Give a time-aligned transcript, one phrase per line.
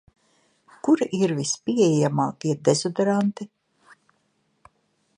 [0.87, 3.49] Kuri ir vispieejamākie dezodoranti?